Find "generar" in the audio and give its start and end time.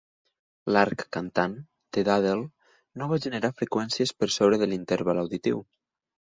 3.29-3.53